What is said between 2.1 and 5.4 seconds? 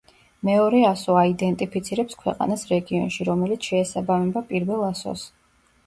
ქვეყანას რეგიონში, რომელიც შეესაბამება პირველ ასოს.